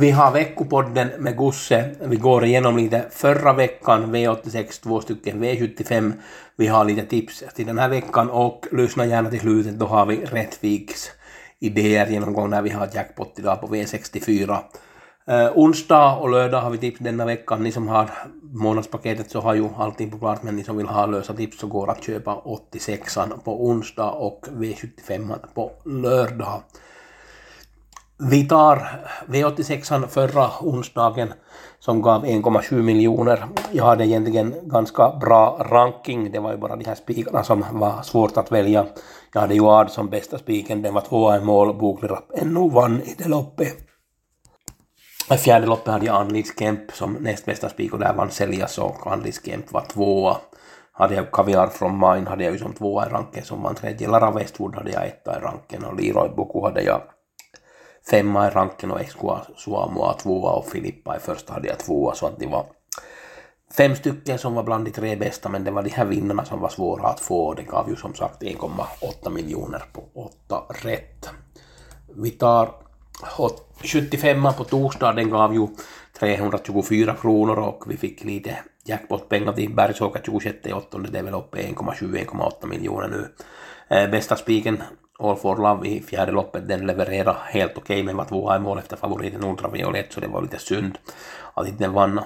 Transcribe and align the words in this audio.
Vi 0.00 0.10
har 0.10 0.32
veckopodden 0.32 1.08
med 1.18 1.38
Gusse. 1.38 1.90
Vi 2.00 2.16
går 2.16 2.44
igenom 2.44 2.76
lite 2.76 3.04
förra 3.10 3.52
veckan, 3.52 4.14
V86, 4.14 4.82
två 4.82 5.00
stycken 5.00 5.44
V75. 5.44 6.12
Vi 6.56 6.66
har 6.66 6.84
lite 6.84 7.02
tips 7.06 7.44
till 7.54 7.66
den 7.66 7.78
här 7.78 7.88
veckan 7.88 8.30
och 8.30 8.66
lyssna 8.72 9.06
gärna 9.06 9.30
till 9.30 9.40
slutet, 9.40 9.78
då 9.78 9.86
har 9.86 10.06
vi 10.06 10.16
Rättviks 10.16 11.10
idéer 11.58 12.06
genomgång 12.06 12.50
när 12.50 12.62
vi 12.62 12.70
har 12.70 12.88
jackpot 12.94 13.38
idag 13.38 13.60
på 13.60 13.66
V64. 13.66 14.50
Uh, 15.28 15.34
eh, 15.34 15.52
onsdag 15.54 16.16
och 16.16 16.30
lördag 16.30 16.60
har 16.60 16.70
vi 16.70 16.78
tips 16.78 16.98
denna 17.00 17.24
veckan. 17.24 17.62
Ni 17.62 17.72
som 17.72 17.88
har 17.88 18.10
månadspaketet 18.42 19.30
så 19.30 19.40
har 19.40 19.54
ju 19.54 19.68
allting 19.76 20.10
på 20.10 20.18
klart, 20.18 20.42
men 20.42 20.56
ni 20.56 20.64
som 20.64 20.76
vill 20.76 20.86
ha 20.86 21.06
lösa 21.06 21.34
tips 21.34 21.58
så 21.58 21.66
går 21.66 21.90
att 21.90 22.04
köpa 22.04 22.42
86an 22.70 23.44
på 23.44 23.66
onsdag 23.66 24.10
och 24.10 24.46
V75 24.50 25.34
på 25.54 25.72
lördag. 25.84 26.62
Vi 28.18 28.48
tar 28.48 28.88
V86 29.26 30.06
förra 30.06 30.50
onsdagen 30.60 31.32
som 31.78 32.02
gav 32.02 32.24
1,7 32.24 32.82
miljoner. 32.82 33.46
Jag 33.72 33.84
hade 33.84 34.06
egentligen 34.06 34.54
ganska 34.62 35.16
bra 35.20 35.66
ranking. 35.70 36.30
Det 36.32 36.38
var 36.38 36.52
ju 36.52 36.58
bara 36.58 36.76
de 36.76 36.84
här 36.84 36.94
spikarna 36.94 37.44
som 37.44 37.64
var 37.72 38.02
svårt 38.02 38.36
att 38.36 38.52
välja. 38.52 38.86
Jag 39.32 39.40
hade 39.40 39.54
ju 39.54 39.66
Ad 39.66 39.90
som 39.90 40.08
bästa 40.08 40.38
spiken. 40.38 40.82
Den 40.82 40.94
var 40.94 41.00
tvåa 41.00 41.36
i 41.36 41.40
mål. 41.40 41.74
Boklirapp 41.74 42.30
ännu 42.34 42.70
vann 42.70 43.02
i 43.02 43.14
det 43.18 43.28
loppet. 43.28 43.76
I 45.34 45.36
fjärde 45.36 45.66
loppet 45.66 45.92
hade 45.92 46.06
jag 46.06 46.16
Anlis 46.16 46.58
Kemp 46.58 46.92
som 46.92 47.12
näst 47.12 47.46
bästa 47.46 47.68
spik 47.68 47.92
och 47.92 47.98
där 47.98 48.14
vann 48.14 48.30
Seljas 48.30 48.78
och 48.78 49.12
Anlis 49.12 49.46
Kemp 49.46 49.72
var 49.72 49.80
tvåa. 49.80 50.36
Hade 50.92 51.14
jag 51.14 51.30
Kaviar 51.30 51.66
from 51.66 51.92
Mine 51.92 52.28
hade 52.28 52.44
jag 52.44 52.52
ju 52.52 52.58
som 52.58 52.72
tvåa 52.72 53.06
i 53.06 53.08
ranken 53.08 53.44
som 53.44 53.62
vann 53.62 53.74
tredje. 53.74 54.08
Lara 54.08 54.30
Westwood 54.30 54.74
hade 54.74 54.90
jag 54.90 55.06
etta 55.06 55.38
i 55.38 55.40
ranken 55.40 55.84
och 55.84 56.00
Leroy 56.00 56.28
Boku 56.28 56.60
hade 56.60 56.82
jag 56.82 57.00
femma 58.10 58.46
i 58.46 58.50
ranken 58.50 58.90
och 58.90 59.00
Exqua 59.00 59.46
Suomoa 59.56 60.12
tvåa 60.12 60.52
och 60.52 60.66
Filippa 60.66 61.16
i 61.16 61.20
första 61.20 61.52
hade 61.52 61.68
jag 61.68 61.78
tvåa 61.78 62.14
så 62.14 62.26
att 62.26 62.38
det 62.38 62.46
var 62.46 62.66
fem 63.76 63.96
stycken 63.96 64.38
som 64.38 64.54
var 64.54 64.62
bland 64.62 64.84
de 64.84 64.90
tre 64.90 65.16
bästa 65.16 65.48
men 65.48 65.64
det 65.64 65.70
var 65.70 65.82
de 65.82 65.90
här 65.90 66.04
vinnarna 66.04 66.44
som 66.44 66.60
var 66.60 66.68
svåra 66.68 67.08
att 67.08 67.20
få 67.20 67.46
och 67.46 67.56
det 67.56 67.62
gav 67.62 67.90
ju 67.90 67.96
som 67.96 68.14
sagt 68.14 68.42
1,8 68.42 69.30
miljoner 69.30 69.82
på 69.92 70.04
åtta 70.14 70.62
rätt. 70.82 71.28
Vi 72.16 72.30
tar 72.30 72.70
75 73.82 74.42
på 74.56 74.64
torsdag, 74.64 75.12
den 75.12 75.30
gav 75.30 75.54
ju 75.54 75.66
324 76.18 77.14
kronor 77.20 77.58
och 77.58 77.84
vi 77.86 77.96
fick 77.96 78.24
lite 78.24 78.58
jackpotpengar 78.84 79.52
till 79.52 79.74
Bergsåker 79.74 80.22
26 80.24 80.58
8 80.72 80.98
det 80.98 81.18
är 81.18 81.22
väl 81.22 81.34
uppe 81.34 81.58
1,7-1,8 81.58 82.66
miljoner 82.66 83.08
nu. 83.08 83.28
Eh, 83.96 84.10
bästa 84.10 84.36
spiken 84.36 84.82
All 85.18 85.36
for 85.36 85.56
Love 85.56 85.88
i 85.88 86.00
fjärde 86.02 86.32
loppet, 86.32 86.68
den 86.68 86.86
levererade 86.86 87.38
helt 87.44 87.78
okej 87.78 87.94
okay, 87.94 88.02
men 88.02 88.16
var 88.16 88.24
tvåa 88.24 88.56
i 88.56 88.60
mål 88.60 88.78
efter 88.78 88.96
favoriten 88.96 89.44
Ultraviolett 89.44 90.12
så 90.12 90.20
det 90.20 90.28
var 90.28 90.42
lite 90.42 90.58
synd 90.58 90.98
att 91.54 91.68
inte 91.68 91.84
den 91.84 91.92
vann. 91.92 92.20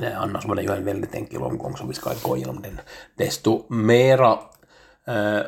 Eh, 0.00 0.22
annars 0.22 0.46
var 0.46 0.54
det 0.54 0.62
ju 0.62 0.72
en 0.72 0.84
väldigt 0.84 1.14
enkel 1.14 1.42
omgång 1.42 1.76
så 1.76 1.86
vi 1.86 1.94
ska 1.94 2.10
gå 2.22 2.36
igenom 2.36 2.62
den 2.62 2.80
desto 3.16 3.64
mera. 3.68 4.38
Eh, 5.06 5.40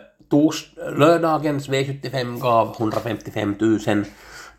lördagens 0.96 1.68
V75 1.68 2.40
gav 2.40 2.76
155 2.78 3.56
000. 3.60 4.04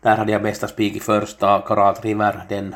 Där 0.02 0.16
hade 0.16 0.32
jag 0.32 0.42
bästa 0.42 0.68
spik 0.68 0.96
i 0.96 1.00
första, 1.00 1.60
Karat 1.60 2.04
River, 2.04 2.46
den 2.48 2.74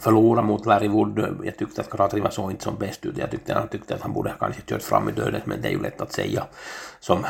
förlora 0.00 0.42
mot 0.42 0.66
Larry 0.66 0.88
Wood. 0.88 1.38
Jag 1.44 1.56
tyckte 1.56 1.80
att 1.80 1.90
Karatriva 1.90 2.30
såg 2.30 2.50
inte 2.50 2.64
som 2.64 2.76
bäst 2.78 3.06
ut. 3.06 3.18
Jag 3.18 3.30
tyckte, 3.30 3.52
jag 3.52 3.70
tyckte 3.70 3.94
att 3.94 4.00
han 4.00 4.12
borde 4.12 4.34
kanske 4.40 4.62
kört 4.62 4.82
fram 4.82 5.08
i 5.08 5.12
döden, 5.12 5.40
men 5.44 5.62
det 5.62 5.68
är 5.68 5.72
ju 5.72 5.82
lätt 5.82 6.00
att 6.00 6.12
säga. 6.12 6.44
Som 7.00 7.24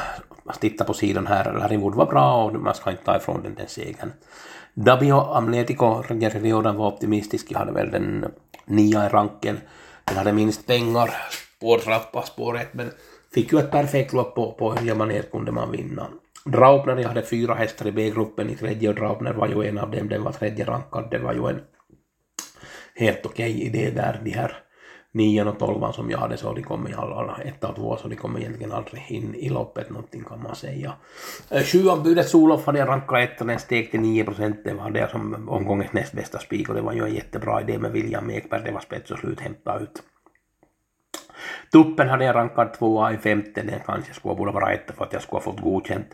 tittar 0.60 0.84
på 0.84 0.94
sidan 0.94 1.26
här, 1.26 1.52
Larry 1.52 1.76
Wood 1.76 1.94
var 1.94 2.06
bra 2.06 2.44
och 2.44 2.54
man 2.54 2.74
ska 2.74 2.90
inte 2.90 3.04
ta 3.04 3.16
ifrån 3.16 3.42
den 3.42 3.54
den 3.54 3.68
segern. 3.68 4.12
Dabio 4.74 5.20
Amletico, 5.20 6.02
Jerry 6.20 6.40
Riordan 6.40 6.76
var 6.76 6.88
optimistisk, 6.88 7.46
jag 7.50 7.58
hade 7.58 7.72
väl 7.72 7.90
den 7.90 8.24
nia 8.64 9.06
i 9.06 9.08
ranken. 9.08 9.60
Den 10.04 10.16
hade 10.16 10.32
minst 10.32 10.66
pengar, 10.66 11.10
spårtrappa, 11.58 12.22
spår 12.22 12.58
ett, 12.58 12.74
men 12.74 12.90
fick 13.34 13.52
ju 13.52 13.58
ett 13.58 13.70
perfekt 13.70 14.12
lopp 14.12 14.34
på, 14.34 14.52
på 14.52 14.74
Öljamaner 14.74 15.22
kunde 15.22 15.52
man 15.52 15.70
vinna. 15.70 16.06
Draupner, 16.44 16.96
jag 16.96 17.08
hade 17.08 17.22
fyra 17.22 17.54
hästar 17.54 17.86
i 17.86 17.92
B-gruppen 17.92 18.50
i 18.50 18.56
tredje 18.56 18.88
och 18.88 18.94
Draupner 18.94 19.32
var 19.32 19.48
ju 19.48 19.68
en 19.68 19.78
av 19.78 19.90
dem, 19.90 20.08
den 20.08 20.22
var 20.22 20.32
tredje 20.32 20.64
rankad, 20.64 21.08
det 21.10 21.18
var 21.18 21.32
ju 21.32 21.48
en 21.48 21.60
helt 22.94 23.26
okej 23.26 23.54
okay 23.54 23.66
idé 23.66 23.90
där, 23.90 24.20
de 24.24 24.30
här 24.30 24.56
nian 25.12 25.48
och 25.48 25.58
tolvan 25.58 25.92
som 25.92 26.10
jag 26.10 26.18
hade 26.18 26.36
så 26.36 26.52
de 26.52 26.62
kom 26.62 26.88
i 26.88 26.94
alla, 26.94 27.38
ett 27.44 27.64
och 27.64 27.76
två 27.76 27.96
så 27.96 28.08
de 28.08 28.16
kom 28.16 28.36
egentligen 28.36 28.72
aldrig 28.72 29.04
in 29.08 29.34
i 29.34 29.48
loppet 29.48 29.90
någonting 29.90 30.24
kan 30.24 30.42
man 30.42 30.56
säga. 30.56 30.92
Eh, 31.50 31.62
Sjuan 31.62 32.02
budet 32.02 32.28
Solof 32.28 32.66
hade 32.66 32.78
jag 32.78 32.88
rankat 32.88 33.18
ett 33.18 33.40
och 33.40 33.46
den 33.46 33.58
steg 33.58 33.90
till 33.90 34.00
9 34.00 34.24
procent. 34.24 34.60
Det 34.64 34.74
var 34.74 34.90
det 34.90 35.10
som 35.10 35.48
omgångens 35.48 35.92
näst 35.92 36.12
bästa 36.12 36.38
spik 36.38 36.68
och 36.68 36.74
det 36.74 36.80
var 36.80 36.92
ju 36.92 37.04
en 37.04 37.14
jättebra 37.14 37.60
idé 37.60 37.78
med 37.78 37.92
William 37.92 38.30
Ekberg. 38.30 38.62
Det 38.64 38.72
var 38.72 38.80
spets 38.80 39.10
och 39.10 39.18
slut 39.18 39.40
hämta 39.40 39.78
ut. 39.78 40.02
Tuppen 41.72 42.08
hade 42.08 42.24
jag 42.24 42.34
rankat 42.34 42.74
tvåa 42.74 43.12
i 43.12 43.16
femte. 43.16 43.62
Den 43.62 43.80
kanske 43.86 44.14
skulle 44.14 44.34
borde 44.34 44.52
vara 44.52 44.72
etta 44.72 44.92
för 44.92 45.04
att 45.04 45.12
jag 45.12 45.22
skulle 45.22 45.36
ha 45.36 45.52
fått 45.52 45.60
godkänt 45.60 46.08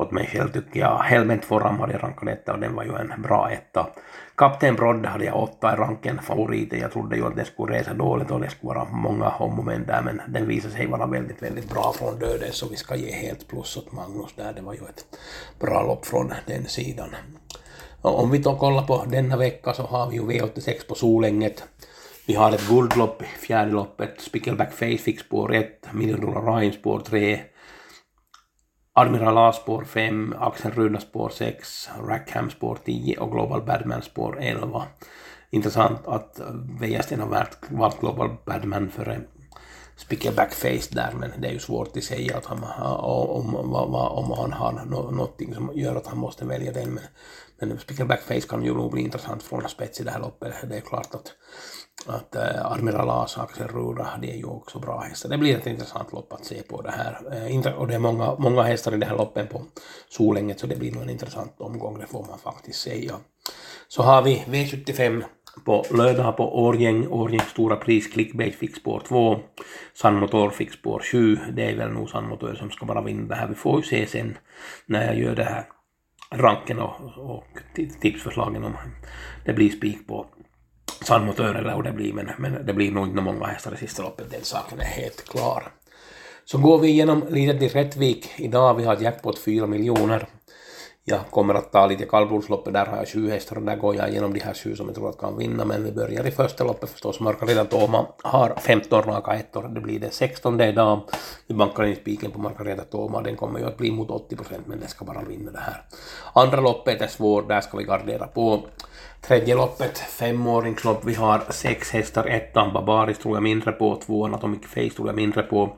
åt 0.00 0.10
mig 0.10 0.26
själv 0.26 0.52
tycker 0.52 0.80
jag. 0.80 0.98
Helmet 0.98 1.44
Foram 1.44 1.80
hade 1.80 1.92
jag 1.92 2.02
rankat 2.02 2.28
etta 2.28 2.52
och 2.52 2.60
den 2.60 2.74
var 2.74 2.84
ju 2.84 2.96
en 2.96 3.22
bra 3.22 3.50
etta. 3.50 3.86
Kapten 4.34 4.74
Brodde 4.74 5.08
hade 5.08 5.24
jag 5.24 5.42
åtta 5.42 5.72
i 5.72 5.76
ranken, 5.76 6.18
favoriten. 6.22 6.78
Jag 6.78 6.92
trodde 6.92 7.16
ju 7.16 7.26
att 7.26 7.36
den 7.36 7.44
skulle 7.44 7.78
resa 7.78 7.94
dåligt 7.94 8.30
och 8.30 8.40
det 8.40 8.50
skulle 8.50 8.74
vara 8.74 8.88
många 8.90 9.28
ommoment 9.28 9.86
där 9.86 10.02
men 10.02 10.20
den 10.28 10.48
visade 10.48 10.74
sig 10.74 10.86
vara 10.86 11.06
väldigt, 11.06 11.42
väldigt 11.42 11.70
bra 11.70 11.92
från 11.98 12.18
döden 12.18 12.52
så 12.52 12.68
vi 12.68 12.76
ska 12.76 12.96
ge 12.96 13.12
helt 13.12 13.48
plus 13.48 13.76
åt 13.76 13.92
Magnus 13.92 14.34
där. 14.36 14.52
Det 14.52 14.62
var 14.62 14.72
ju 14.72 14.80
ett 14.80 15.04
bra 15.60 15.82
lopp 15.82 16.06
från 16.06 16.32
den 16.46 16.64
sidan. 16.64 17.08
Och 18.02 18.22
om 18.22 18.30
vi 18.30 18.38
då 18.38 18.56
kollar 18.56 18.82
på 18.82 19.04
denna 19.08 19.36
vecka 19.36 19.72
så 19.72 19.82
har 19.82 20.10
vi 20.10 20.16
ju 20.16 20.22
V86 20.22 20.88
på 20.88 20.94
Solänget. 20.94 21.64
Vi 22.26 22.34
har 22.34 22.52
ett 22.52 22.68
guldlopp 22.68 23.22
i 23.22 23.24
fjärde 23.24 23.70
loppet, 23.72 24.20
Spickleback 24.20 24.72
Face 24.72 24.98
fick 24.98 25.20
spår 25.20 25.54
1, 25.54 25.86
Million 25.92 26.20
Dollar 26.20 26.56
Ryan 26.56 26.72
spår 26.72 27.00
3, 27.00 27.40
Admiral 28.92 29.38
A 29.38 29.52
spår 29.52 29.84
5, 29.84 30.34
Axel 30.38 30.72
Runa 30.72 31.00
spår 31.00 31.28
6, 31.28 31.88
Rackham 32.08 32.50
spår 32.50 32.78
10 32.84 33.18
och 33.18 33.32
Global 33.32 33.62
Badman 33.62 34.02
spår 34.02 34.38
11. 34.40 34.82
Intressant 35.50 36.06
att 36.06 36.40
Wäjersten 36.80 37.20
har 37.20 37.46
valt 37.70 38.00
Global 38.00 38.36
Badman 38.46 38.90
före 38.90 39.20
Spickleback 39.96 40.52
Face 40.52 40.90
där, 40.90 41.12
men 41.12 41.30
det 41.38 41.48
är 41.48 41.52
ju 41.52 41.58
svårt 41.58 41.96
att 41.96 42.04
säga 42.04 42.36
att 42.36 42.46
han, 42.46 42.64
om, 42.98 43.56
om, 43.56 43.74
om 43.94 44.30
han 44.30 44.52
har 44.52 44.84
någonting 45.12 45.54
som 45.54 45.70
gör 45.74 45.96
att 45.96 46.06
han 46.06 46.18
måste 46.18 46.44
välja 46.44 46.72
den. 46.72 46.88
Men, 46.88 47.04
men 47.60 47.78
Spicker 47.78 48.04
Blackface 48.04 48.48
kan 48.48 48.64
ju 48.64 48.74
nog 48.74 48.92
bli 48.92 49.02
intressant 49.02 49.42
från 49.42 49.68
spets 49.68 50.00
i 50.00 50.04
det 50.04 50.10
här 50.10 50.20
loppet. 50.20 50.54
Det 50.68 50.76
är 50.76 50.80
klart 50.80 51.14
att 51.14 51.34
att 52.06 52.36
äh, 52.36 52.72
Admiral 52.72 53.10
As, 53.10 53.38
Axel 53.38 53.68
Ruda, 53.68 54.18
det 54.22 54.30
är 54.30 54.36
ju 54.36 54.44
också 54.44 54.78
bra 54.78 55.00
hästar. 55.00 55.28
Det 55.28 55.38
blir 55.38 55.56
ett 55.56 55.66
intressant 55.66 56.12
lopp 56.12 56.32
att 56.32 56.44
se 56.44 56.62
på 56.62 56.82
det 56.82 56.90
här. 56.90 57.18
Äh, 57.66 57.78
och 57.78 57.86
det 57.86 57.94
är 57.94 57.98
många, 57.98 58.34
många 58.38 58.62
hästar 58.62 58.94
i 58.94 58.96
det 58.96 59.06
här 59.06 59.16
loppet 59.16 59.50
på 59.50 59.62
Solänget 60.08 60.60
så 60.60 60.66
det 60.66 60.76
blir 60.76 60.92
nog 60.92 61.02
en 61.02 61.10
intressant 61.10 61.60
omgång, 61.60 61.98
det 61.98 62.06
får 62.06 62.26
man 62.26 62.38
faktiskt 62.38 62.80
säga. 62.80 63.14
Så 63.88 64.02
har 64.02 64.22
vi 64.22 64.44
V75 64.46 65.22
på 65.64 65.84
lördag 65.90 66.36
på 66.36 66.62
Årgäng, 66.62 67.06
Årgängs 67.08 67.50
stora 67.50 67.76
pris, 67.76 68.12
Clickbait 68.12 68.54
fick 68.54 68.76
spår 68.76 69.02
2, 69.08 69.38
San 69.94 70.14
Motor 70.14 70.50
fick 70.50 70.72
spår 70.72 71.02
7, 71.12 71.38
det 71.52 71.70
är 71.70 71.76
väl 71.76 71.90
nog 71.90 72.10
San 72.10 72.28
Motor 72.28 72.54
som 72.54 72.70
ska 72.70 72.86
bara 72.86 73.02
vinna 73.02 73.28
det 73.28 73.34
här, 73.34 73.48
vi 73.48 73.54
får 73.54 73.76
ju 73.76 73.82
se 73.82 74.06
sen 74.06 74.38
när 74.86 75.06
jag 75.06 75.18
gör 75.18 75.34
det 75.34 75.44
här 75.44 75.64
ranken 76.34 76.78
och, 76.78 77.00
och 77.16 77.58
tipsförslagen 78.00 78.64
om 78.64 78.76
det 79.44 79.52
blir 79.52 79.70
spik 79.70 80.06
på 80.06 80.26
San 81.02 81.26
Motör 81.26 81.54
eller 81.54 81.74
hur 81.74 81.82
det 81.82 81.92
blir, 81.92 82.12
men, 82.12 82.30
men 82.38 82.66
det 82.66 82.74
blir 82.74 82.92
nog 82.92 83.06
inte 83.06 83.22
många 83.22 83.46
hästar 83.46 83.74
i 83.74 83.76
sista 83.76 84.02
loppet, 84.02 84.30
den 84.30 84.44
saken 84.44 84.80
är 84.80 84.84
helt 84.84 85.28
klar. 85.28 85.72
Så 86.44 86.58
går 86.58 86.78
vi 86.78 86.88
igenom 86.88 87.24
lite 87.30 87.58
till 87.58 87.68
Rättvik 87.68 88.28
idag, 88.36 88.74
vi 88.74 88.84
har 88.84 88.96
jackpot 88.96 89.38
4 89.38 89.66
miljoner. 89.66 90.26
Jag 91.10 91.20
kommer 91.30 91.54
att 91.54 91.72
ta 91.72 91.86
lite 91.86 92.06
kallblodsloppet, 92.06 92.72
där 92.72 92.86
har 92.86 92.96
jag 92.96 93.08
sju 93.08 93.30
hästar 93.30 93.56
och 93.56 93.62
där 93.62 93.76
går 93.76 93.96
jag 93.96 94.10
igenom 94.10 94.32
de 94.32 94.40
här 94.40 94.54
sju 94.54 94.76
som 94.76 94.86
jag 94.86 94.94
tror 94.94 95.08
att 95.08 95.18
kan 95.18 95.38
vinna, 95.38 95.64
men 95.64 95.84
vi 95.84 95.92
börjar 95.92 96.26
i 96.26 96.30
första 96.30 96.64
loppet 96.64 96.90
förstås. 96.90 97.20
Margareta 97.20 97.64
Toma 97.64 98.06
har 98.22 98.54
15 98.58 99.02
raka 99.02 99.32
ettor, 99.34 99.68
det 99.68 99.80
blir 99.80 100.00
det 100.00 100.10
16 100.10 100.60
idag. 100.60 101.00
Vi 101.46 101.54
bankar 101.54 101.84
in 101.84 101.96
spiken 101.96 102.30
på 102.30 102.38
Margareta 102.38 102.82
Toma, 102.82 103.22
den 103.22 103.36
kommer 103.36 103.58
ju 103.58 103.66
att 103.66 103.76
bli 103.76 103.90
mot 103.90 104.10
80 104.10 104.36
procent, 104.36 104.66
men 104.66 104.80
den 104.80 104.88
ska 104.88 105.04
bara 105.04 105.22
vinna 105.22 105.50
det 105.50 105.58
här. 105.58 105.82
Andra 106.32 106.60
loppet 106.60 107.00
är 107.00 107.06
svårt, 107.06 107.48
där 107.48 107.60
ska 107.60 107.78
vi 107.78 107.84
gardera 107.84 108.26
på. 108.26 108.60
Tredje 109.20 109.54
loppet, 109.54 109.98
femåringslopp, 109.98 111.04
vi 111.04 111.14
har 111.14 111.42
sex 111.50 111.90
hästar, 111.90 112.26
ettan 112.26 112.72
Babaris 112.72 113.18
tror 113.18 113.36
jag 113.36 113.42
mindre 113.42 113.72
på, 113.72 113.96
tvåan 113.96 114.34
Atomic 114.34 114.60
Face 114.66 114.90
tror 114.96 115.08
jag 115.08 115.16
mindre 115.16 115.42
på, 115.42 115.76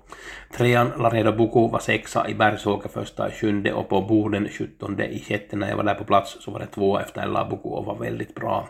trean 0.56 0.92
Laredo 0.98 1.32
Boko 1.32 1.68
var 1.68 1.78
sexa 1.78 2.28
i 2.28 2.34
Bergsåker 2.34 2.88
första 2.88 3.28
i 3.28 3.32
sjunde 3.32 3.72
och 3.72 3.88
på 3.88 4.00
Boden 4.00 4.48
17 4.48 5.00
i 5.00 5.24
sjätte 5.28 5.56
när 5.56 5.68
jag 5.68 5.76
var 5.76 5.84
där 5.84 5.94
på 5.94 6.04
plats 6.04 6.36
så 6.40 6.50
var 6.50 6.58
det 6.58 6.66
två 6.66 6.98
efter 6.98 7.22
Ella 7.22 7.44
Boko 7.44 7.68
och 7.68 7.84
var 7.84 7.94
väldigt 7.94 8.34
bra. 8.34 8.68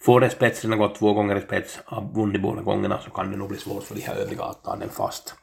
Får 0.00 0.20
det 0.20 0.30
spetsen 0.30 0.70
har 0.70 0.78
gått 0.78 0.94
två 0.94 1.12
gånger 1.12 1.36
i 1.36 1.40
spets, 1.40 1.80
har 1.84 2.12
vunnit 2.14 2.42
båda 2.42 2.62
gångerna 2.62 2.98
så 2.98 3.10
kan 3.10 3.30
det 3.30 3.36
nog 3.36 3.48
bli 3.48 3.58
svårt 3.58 3.82
för 3.82 3.94
de 3.94 4.00
här 4.00 4.14
övriga 4.14 4.44
att 4.44 4.64
ta 4.64 4.76
den 4.76 4.90
fast. 4.90 5.34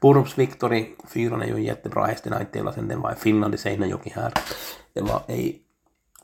Borups 0.00 0.38
Victory, 0.38 0.86
fyran 1.08 1.42
är 1.42 1.46
ju 1.46 1.54
en 1.54 1.62
jättebra 1.62 2.04
häst, 2.04 2.24
den 2.24 2.32
har 2.32 2.40
inte 2.40 2.58
hela 2.58 2.72
sen 2.72 2.88
den 2.88 3.00
var 3.00 3.12
i 3.12 3.16
Finland 3.16 3.54
i 3.54 3.58
Seinäjoki 3.58 4.12
här. 4.14 4.32
Det 4.94 5.00
var 5.00 5.22
ej 5.28 5.62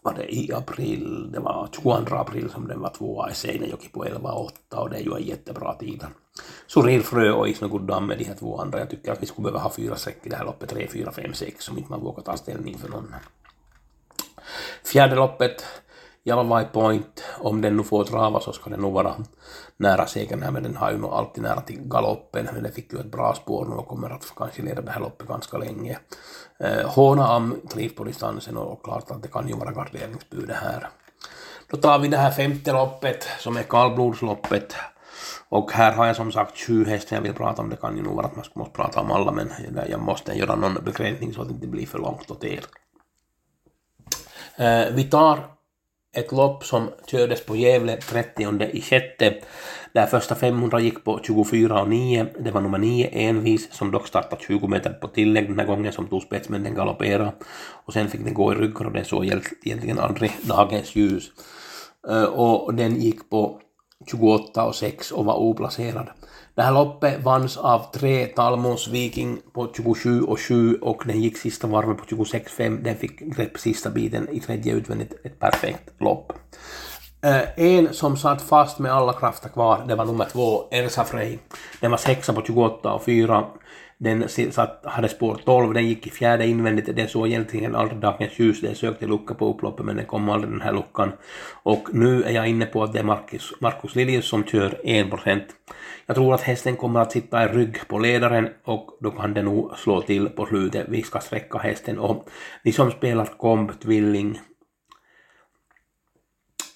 var 0.06 0.14
det 0.14 0.34
i 0.34 0.52
april, 0.52 1.32
det 1.32 1.40
var 1.40 1.68
22 1.72 2.16
april 2.16 2.50
som 2.50 2.68
den 2.68 2.80
var 2.80 2.90
tvåa 2.90 3.30
i 3.30 3.34
Seinejoki 3.34 3.88
på 3.88 4.04
11.8 4.04 4.76
och 4.76 4.90
det 4.90 4.96
är 4.96 5.00
ju 5.00 5.16
en 5.16 5.22
jättebra 5.22 5.74
tid. 5.74 6.06
Suril 6.66 7.02
Frö 7.02 7.30
och 7.30 7.48
Isnoguddam 7.48 8.06
med 8.06 8.18
de 8.18 8.24
här 8.24 8.34
två 8.34 8.60
andra. 8.60 8.78
Jag 8.78 8.90
tycker 8.90 9.12
att 9.12 9.22
vi 9.22 9.26
skulle 9.26 9.44
behöva 9.44 9.60
ha 9.60 9.70
fyra 9.70 9.96
streck 9.96 10.18
i 10.22 10.28
det 10.28 10.36
här 10.36 10.44
loppet, 10.44 10.70
3, 10.70 10.88
4, 10.88 11.12
5, 11.12 11.34
6 11.34 11.68
om 11.68 11.78
inte 11.78 11.90
man 11.90 12.00
vågar 12.00 12.22
ta 12.22 12.36
ställning 12.36 12.78
för 12.78 12.88
någon. 12.88 13.14
Fjärde 14.84 15.14
loppet, 15.14 15.64
Jalvai 16.26 16.64
Point, 16.72 17.24
om 17.38 17.60
den 17.60 17.76
nu 17.76 17.82
får 17.82 18.04
trava 18.04 18.40
så 18.40 18.52
ska 18.52 18.70
den 18.70 18.80
nog 18.80 18.92
vara 18.92 19.14
nära 19.76 20.06
segern 20.06 20.52
men 20.52 20.62
den 20.62 20.76
har 20.76 20.90
ju 20.90 20.98
nog 20.98 21.12
alltid 21.12 21.42
nära 21.42 21.60
till 21.60 21.80
galoppen, 21.80 22.48
men 22.52 22.62
den 22.62 22.72
fick 22.72 22.92
ju 22.92 22.98
ett 22.98 23.12
bra 23.12 23.34
spår 23.34 23.64
nu 23.64 23.74
och 23.74 23.88
kommer 23.88 24.10
att 24.10 24.32
kanske 24.36 24.62
leda 24.62 24.82
det 24.82 24.90
här 24.90 25.00
loppet 25.00 25.28
ganska 25.28 25.58
länge. 25.58 25.98
Eh, 26.60 26.86
Håna 26.86 27.26
Am 27.26 27.60
trivs 27.70 27.94
på 27.94 28.04
distansen 28.04 28.56
och 28.56 28.84
klart 28.84 29.10
att 29.10 29.22
det 29.22 29.28
kan 29.28 29.48
ju 29.48 29.54
vara 29.56 29.70
garderingsbud 29.70 30.48
det 30.48 30.54
här. 30.54 30.88
Då 31.70 31.76
tar 31.76 31.98
vi 31.98 32.08
det 32.08 32.16
här 32.16 32.30
femte 32.30 32.72
loppet 32.72 33.28
som 33.38 33.56
är 33.56 33.62
kallblodsloppet. 33.62 34.74
Och 35.48 35.72
här 35.72 35.92
har 35.92 36.06
jag 36.06 36.16
som 36.16 36.32
sagt 36.32 36.58
sju 36.58 36.84
hästar 36.84 37.16
jag 37.16 37.22
vill 37.22 37.34
prata 37.34 37.62
om. 37.62 37.70
Det 37.70 37.76
kan 37.76 37.96
ju 37.96 38.02
nog 38.02 38.16
vara 38.16 38.26
att 38.26 38.36
man 38.36 38.44
måste 38.54 38.72
prata 38.72 39.00
om 39.00 39.10
alla 39.10 39.32
men 39.32 39.52
jag 39.90 40.00
måste 40.00 40.32
göra 40.32 40.54
någon 40.54 40.74
begränsning 40.84 41.34
så 41.34 41.42
att 41.42 41.48
det 41.48 41.54
inte 41.54 41.66
blir 41.66 41.86
för 41.86 41.98
långt 41.98 42.30
åt 42.30 42.44
er. 42.44 42.64
Eh, 44.56 44.94
vi 44.94 45.04
tar 45.04 45.55
ett 46.16 46.32
lopp 46.32 46.64
som 46.64 46.90
kördes 47.06 47.46
på 47.46 47.56
Gävle 47.56 47.96
30 47.96 48.64
i 48.72 48.82
sjätte, 48.82 49.34
där 49.92 50.06
första 50.06 50.34
500 50.34 50.80
gick 50.80 51.04
på 51.04 51.20
24 51.22 51.82
och 51.82 51.88
9. 51.88 52.26
Det 52.38 52.50
var 52.50 52.60
nummer 52.60 52.78
9 52.78 53.08
envis 53.12 53.72
som 53.72 53.90
dock 53.90 54.08
startade 54.08 54.42
20 54.42 54.68
meter 54.68 54.90
på 54.90 55.08
tillägg 55.08 55.48
den 55.48 55.58
här 55.58 55.66
gången 55.66 55.92
som 55.92 56.06
tog 56.06 56.22
spets 56.22 56.48
men 56.48 56.62
den 56.62 56.74
galopperade 56.74 57.32
och 57.84 57.92
sen 57.92 58.08
fick 58.08 58.24
den 58.24 58.34
gå 58.34 58.52
i 58.52 58.56
ryggen 58.56 58.86
och 58.86 58.92
den 58.92 59.04
såg 59.04 59.24
egentligen 59.24 59.98
aldrig 59.98 60.32
dagens 60.42 60.96
ljus. 60.96 61.30
Eh, 62.08 62.24
och 62.24 62.74
den 62.74 63.00
gick 63.00 63.30
på 63.30 63.60
28 64.10 64.64
och 64.64 64.74
6 64.74 65.12
och 65.12 65.24
var 65.24 65.34
oplacerad. 65.34 66.08
Det 66.56 66.62
här 66.62 66.72
loppet 66.72 67.24
vanns 67.24 67.56
av 67.56 67.92
tre 67.92 68.26
Talmons 68.26 68.88
Viking 68.88 69.38
på 69.52 69.72
27 69.76 70.22
och 70.22 70.40
7 70.40 70.74
och 70.74 71.02
den 71.06 71.20
gick 71.20 71.38
sista 71.38 71.66
varvet 71.66 71.96
på 71.96 72.04
26,5. 72.04 72.82
Den 72.82 72.96
fick 72.96 73.18
grepp 73.18 73.58
sista 73.58 73.90
biten 73.90 74.28
i 74.28 74.40
tredje 74.40 74.72
utvändigt. 74.72 75.12
Ett 75.24 75.40
perfekt 75.40 76.00
lopp. 76.00 76.32
Uh, 77.26 77.60
en 77.60 77.94
som 77.94 78.16
satt 78.16 78.42
fast 78.42 78.78
med 78.78 78.92
alla 78.92 79.12
krafter 79.12 79.48
kvar, 79.48 79.84
det 79.88 79.94
var 79.94 80.04
nummer 80.04 80.24
två, 80.24 80.68
Elsa 80.70 81.04
Frey. 81.04 81.38
Den 81.80 81.90
var 81.90 81.98
sexa 81.98 82.32
på 82.32 82.42
28 82.42 82.92
och 82.92 83.04
4. 83.04 83.44
Den 83.98 84.28
satt, 84.28 84.80
hade 84.84 85.08
spår 85.08 85.40
12, 85.44 85.74
den 85.74 85.86
gick 85.86 86.06
i 86.06 86.10
fjärde 86.10 86.46
invändigt, 86.46 86.96
den 86.96 87.08
såg 87.08 87.26
egentligen 87.26 87.74
aldrig 87.74 88.00
dagens 88.00 88.38
ljus, 88.38 88.60
den 88.60 88.74
sökte 88.74 89.06
lucka 89.06 89.34
på 89.34 89.48
upploppet 89.48 89.86
men 89.86 89.96
den 89.96 90.06
kom 90.06 90.28
aldrig 90.28 90.52
den 90.52 90.60
här 90.60 90.72
luckan. 90.72 91.12
Och 91.62 91.88
nu 91.92 92.22
är 92.22 92.30
jag 92.30 92.48
inne 92.48 92.66
på 92.66 92.82
att 92.82 92.92
det 92.92 92.98
är 92.98 93.02
Marcus, 93.02 93.52
Marcus 93.60 93.94
Liljus 93.94 94.28
som 94.28 94.44
kör 94.44 94.80
1%. 94.84 95.40
Jag 96.06 96.16
tror 96.16 96.34
att 96.34 96.40
hästen 96.40 96.76
kommer 96.76 97.00
att 97.00 97.12
sitta 97.12 97.44
i 97.44 97.48
rygg 97.48 97.88
på 97.88 97.98
ledaren 97.98 98.48
och 98.64 98.98
då 99.00 99.10
kan 99.10 99.34
den 99.34 99.44
nog 99.44 99.72
slå 99.76 100.02
till 100.02 100.28
på 100.28 100.46
slutet. 100.46 100.86
Vi 100.88 101.02
ska 101.02 101.20
sträcka 101.20 101.58
hästen 101.58 101.98
och 101.98 102.28
ni 102.64 102.72
som 102.72 102.90
spelar 102.90 103.24
komp, 103.24 103.80
tvilling 103.80 104.40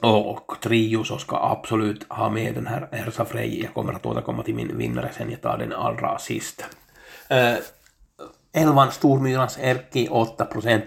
och 0.02 0.56
trio 0.61 1.05
så 1.05 1.19
ska 1.19 1.37
absolut 1.37 2.06
ha 2.08 2.31
med 2.31 2.55
den 2.55 2.67
här 2.67 2.88
Ersa 2.93 3.25
Frey. 3.25 3.62
Jag 3.62 3.75
kommer 3.75 3.93
att 3.93 4.06
återkomma 4.06 4.43
till 4.43 4.55
min 4.55 4.78
vinnare 4.78 5.11
sen 5.12 5.31
jag 5.31 5.43
tar 5.43 5.58
den 5.58 5.72
allra 5.72 6.19
sist. 6.19 6.64
Eh, 7.31 7.59
Elvan 8.53 8.91
Stormyrans 8.91 9.59
Erkki 9.59 10.09
8 10.09 10.44
procent. 10.44 10.85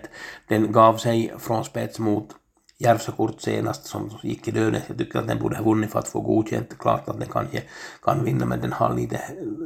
Den 0.48 0.72
gav 0.72 0.98
sig 0.98 1.34
från 1.40 1.66
spets 1.66 2.00
mot 2.00 2.30
Järvsökort 2.78 3.42
senast 3.42 3.86
som 3.86 4.10
gick 4.24 4.48
i 4.48 4.52
döden. 4.52 4.82
Jag 4.88 4.98
tycker 4.98 5.20
att 5.20 5.28
den 5.28 5.40
borde 5.40 5.56
ha 5.56 5.64
vunnit 5.64 5.92
för 5.92 6.00
att 6.00 6.08
få 6.08 6.22
godkänt. 6.22 6.78
Klart 6.80 7.10
att 7.10 7.20
den 7.20 7.30
kanske 7.30 7.64
kan 8.04 8.24
vinna 8.24 8.46
men 8.46 8.62
den 8.62 8.74
har 8.74 8.96
lite, 8.96 9.22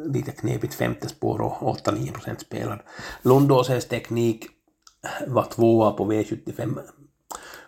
lite 0.05 0.31
knepigt 0.31 0.73
femte 0.73 1.09
spår 1.09 1.41
och 1.41 1.77
8-9 1.77 2.11
procent 2.11 2.41
spelad. 2.41 2.79
Lundåsens 3.21 3.85
teknik 3.85 4.45
var 5.27 5.43
tvåa 5.43 5.91
på 5.91 6.11
V75 6.11 6.79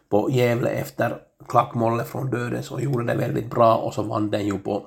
på 0.10 0.32
Gävle 0.32 0.70
efter 0.70 1.18
klackmålet 1.48 2.08
från 2.08 2.30
döden 2.30 2.64
så 2.64 2.80
gjorde 2.80 3.04
det 3.04 3.16
väldigt 3.16 3.50
bra 3.50 3.76
och 3.76 3.94
så 3.94 4.04
vann 4.04 4.32
den 4.32 4.46
ju 4.46 4.60
på 4.60 4.86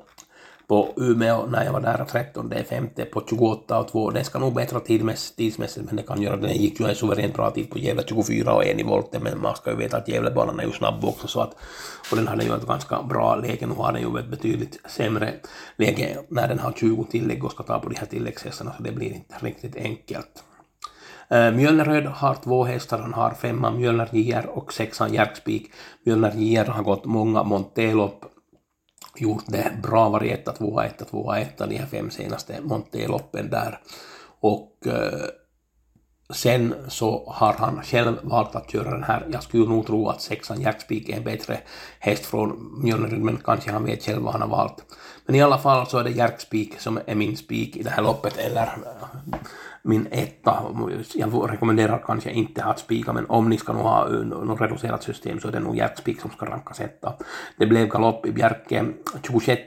på 0.67 0.95
Umeå 0.97 1.47
när 1.47 1.65
jag 1.65 1.73
var 1.73 1.81
där 1.81 2.05
13 2.05 2.49
det 2.49 2.57
är 2.57 2.65
femte 2.65 3.05
på 3.05 3.23
28 3.31 3.79
och 3.79 3.89
2. 3.89 4.11
Den 4.11 4.25
ska 4.25 4.39
nog 4.39 4.55
bättra 4.55 4.81
tidsmässigt 4.81 5.87
men 5.87 5.97
det 5.97 6.03
kan 6.03 6.23
göra 6.23 6.37
Den 6.37 6.57
gick 6.57 6.81
ju 6.81 6.87
en 6.87 6.95
suveränt 6.95 7.35
bra 7.35 7.51
tid 7.51 7.71
på 7.71 7.79
Gävle 7.79 8.03
24 8.07 8.55
och 8.55 8.65
1 8.65 8.81
i 8.81 8.83
volten 8.83 9.23
men 9.23 9.41
man 9.41 9.57
ska 9.57 9.71
ju 9.71 9.77
veta 9.77 9.97
att 9.97 10.09
Gävlebanan 10.09 10.61
är 10.61 10.65
ju 10.65 10.73
snabb 10.73 11.05
också 11.05 11.29
så 11.29 11.41
att 11.41 11.57
och 12.11 12.17
den 12.17 12.29
hade 12.29 12.45
ju 12.45 12.57
ett 12.57 12.67
ganska 12.67 13.03
bra 13.03 13.37
läge. 13.37 13.67
Nu 13.67 13.75
har 13.75 13.93
den 13.93 14.03
ju 14.03 14.19
ett 14.19 14.31
betydligt 14.31 14.81
sämre 14.91 15.35
läge 15.77 16.19
när 16.29 16.49
den 16.49 16.59
har 16.59 16.73
20 16.73 17.05
tillägg 17.05 17.45
och 17.45 17.53
ska 17.53 17.63
ta 17.63 17.79
på 17.79 17.89
de 17.89 17.95
här 17.95 18.07
tilläggshästarna 18.07 18.73
så 18.77 18.83
det 18.83 18.93
blir 18.93 19.13
inte 19.13 19.35
riktigt 19.41 19.77
enkelt. 19.77 20.45
Eh, 21.29 21.51
Mjölneröd 21.51 22.07
har 22.07 22.35
två 22.35 22.65
hästar, 22.65 22.99
han 22.99 23.15
har 23.15 23.31
femman 23.31 23.77
Mjölner 23.77 24.09
JR 24.13 24.47
och 24.47 24.73
sexan 24.73 25.15
Järkspik. 25.15 25.71
Mjölner 26.05 26.33
JR 26.37 26.65
har 26.65 26.83
gått 26.83 27.05
många 27.05 27.43
montelopp 27.43 28.32
gjort 29.17 29.45
det 29.47 29.73
bra, 29.83 30.09
varit 30.09 30.33
etta, 30.33 30.53
tvåa, 30.53 30.87
etta, 30.87 31.05
tvåa, 31.05 31.39
etta 31.39 31.67
de 31.67 31.77
här 31.77 31.87
fem 31.87 32.11
senaste 32.11 32.61
Monteloppen 32.63 33.51
där. 33.51 33.81
Och 34.41 34.87
eh, 34.87 35.27
sen 36.33 36.75
så 36.89 37.25
har 37.27 37.53
han 37.53 37.83
själv 37.83 38.19
valt 38.23 38.57
att 38.57 38.71
köra 38.71 38.91
den 38.91 39.05
här. 39.05 39.27
Jag 39.33 39.43
skulle 39.43 39.69
nog 39.69 39.87
tro 39.87 40.09
att 40.09 40.23
sexan 40.23 40.61
Jackspik 40.61 41.09
är 41.09 41.17
en 41.17 41.25
bättre 41.25 41.59
häst 41.99 42.27
från 42.27 42.81
Mjölneryd, 42.83 43.21
men 43.21 43.37
kanske 43.37 43.73
han 43.73 43.85
vet 43.85 44.05
själv 44.05 44.23
vad 44.23 44.33
han 44.33 44.43
har 44.43 44.49
valt. 44.49 44.85
Men 45.27 45.35
i 45.35 45.43
alla 45.43 45.59
fall 45.59 45.87
så 45.87 45.99
är 45.99 46.05
det 46.05 46.11
Järkspik 46.11 46.81
som 46.81 47.01
är 47.07 47.15
min 47.15 47.37
spik 47.37 47.77
i 47.77 47.83
det 47.83 47.91
här 47.91 48.03
loppet, 48.03 48.37
eller 48.37 48.63
eh, 48.63 49.39
min 49.83 50.09
etta. 50.11 50.63
Jag 51.15 51.53
rekommenderar 51.53 52.03
kanske 52.07 52.31
inte 52.31 52.65
att 52.65 52.79
spika, 52.79 53.13
men 53.13 53.27
om 53.27 53.49
ni 53.49 53.59
ska 53.59 53.73
nog 53.73 53.83
ha 53.83 54.07
eh, 54.07 54.21
något 54.21 54.61
reducerat 54.61 55.03
system 55.03 55.41
så 55.41 55.49
är 55.49 55.53
det 55.53 55.61
nog 55.61 55.77
hjärtspik 55.77 56.21
som 56.21 56.31
ska 56.31 56.47
rankas 56.47 56.81
etta. 56.81 57.13
Det 57.59 57.67
blev 57.67 57.89
galopp 57.89 58.27
i 58.27 58.33
Bjerke 58.33 58.85
26 59.23 59.61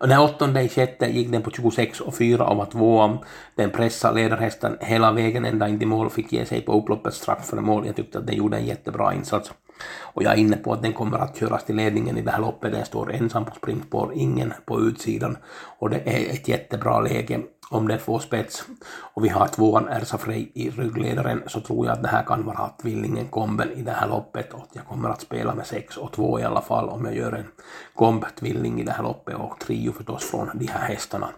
när 0.00 0.22
åttonde 0.22 0.62
i 0.62 0.68
sjätte 0.68 1.06
gick 1.06 1.32
den 1.32 1.42
på 1.42 1.50
26 1.50 2.00
och 2.00 2.14
4 2.14 2.46
och 2.46 2.56
var 2.56 2.66
tvåa. 2.66 3.18
Den 3.54 3.70
pressade 3.70 4.14
ledarhästen 4.14 4.76
hela 4.80 5.12
vägen 5.12 5.44
ända 5.44 5.68
in 5.68 5.78
till 5.78 5.88
mål 5.88 6.06
och 6.06 6.12
fick 6.12 6.32
ge 6.32 6.44
sig 6.44 6.60
på 6.60 6.72
upploppet 6.72 7.14
strax 7.14 7.48
före 7.48 7.60
mål. 7.60 7.86
Jag 7.86 7.96
tyckte 7.96 8.18
att 8.18 8.26
den 8.26 8.36
gjorde 8.36 8.56
en 8.56 8.66
jättebra 8.66 9.14
insats. 9.14 9.52
Och 10.00 10.22
jag 10.22 10.32
är 10.32 10.36
inne 10.36 10.56
på 10.56 10.72
att 10.72 10.82
den 10.82 10.92
kommer 10.92 11.18
att 11.18 11.38
köras 11.38 11.64
till 11.64 11.76
ledningen 11.76 12.18
i 12.18 12.22
det 12.22 12.30
här 12.30 12.40
loppet. 12.40 12.72
Den 12.72 12.84
står 12.84 13.12
ensam 13.12 13.44
på 13.44 13.54
springspår, 13.54 14.12
ingen 14.14 14.52
på 14.66 14.80
utsidan. 14.80 15.36
Och 15.78 15.90
det 15.90 16.02
är 16.04 16.34
ett 16.34 16.48
jättebra 16.48 17.00
läge 17.00 17.40
om 17.70 17.88
den 17.88 17.98
får 17.98 18.18
spets 18.18 18.64
och 18.90 19.24
vi 19.24 19.28
har 19.28 19.48
tvåan 19.48 19.88
Ersa 19.88 20.18
Frey 20.18 20.48
i 20.54 20.70
ryggledaren 20.70 21.42
så 21.46 21.60
tror 21.60 21.86
jag 21.86 21.92
att 21.92 22.02
det 22.02 22.08
här 22.08 22.22
kan 22.22 22.44
vara 22.44 22.70
tvillingen 22.82 23.28
komben 23.28 23.72
i 23.72 23.82
det 23.82 23.92
här 23.92 24.08
loppet 24.08 24.52
och 24.52 24.66
jag 24.72 24.84
kommer 24.84 25.08
att 25.08 25.20
spela 25.20 25.54
med 25.54 25.66
6 25.66 25.96
och 25.96 26.12
2 26.12 26.40
i 26.40 26.44
alla 26.44 26.62
fall 26.62 26.88
om 26.88 27.04
jag 27.04 27.16
gör 27.16 27.32
en 27.32 27.46
komb-tvilling 27.94 28.80
i 28.80 28.84
det 28.84 28.92
här 28.92 29.02
loppet 29.02 29.34
och 29.34 29.60
trio 29.60 29.92
förstås 29.92 30.24
från 30.24 30.50
de 30.54 30.66
här 30.66 30.88
hästarna. 30.88 31.28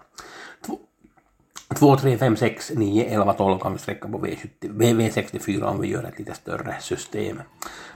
2, 1.79 1.97
3, 1.97 2.19
5, 2.19 2.37
6, 2.37 2.73
9, 2.75 3.05
11, 3.05 3.33
12 3.33 3.59
kan 3.59 3.73
vi 3.73 3.79
sträcka 3.79 4.09
på 4.09 4.19
V70, 4.19 4.49
V64 4.61 5.63
om 5.63 5.81
vi 5.81 5.89
gör 5.89 6.05
ett 6.05 6.19
lite 6.19 6.35
större 6.35 6.77
system. 6.81 7.43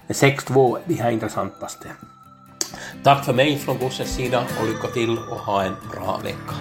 Men 0.07 0.15
6, 0.15 0.45
2 0.45 0.79
de 0.85 0.95
här 0.95 1.11
intressantaste. 1.11 1.89
Tack 3.03 3.25
för 3.25 3.33
mig 3.33 3.59
från 3.59 3.79
Busses 3.79 4.15
sida 4.15 4.45
och 4.61 4.69
lycka 4.69 4.89
till 4.89 5.19
och 5.19 5.39
ha 5.39 5.63
en 5.63 5.75
bra 5.93 6.21
vecka. 6.25 6.55